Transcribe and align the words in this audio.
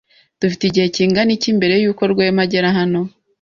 Dufite 0.39 0.63
igihe 0.65 0.87
kingana 0.95 1.31
iki 1.37 1.49
mbere 1.57 1.73
yuko 1.83 2.01
Rwema 2.11 2.41
agera 2.45 2.69
hano? 2.77 2.99